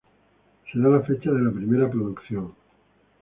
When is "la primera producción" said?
1.43-2.55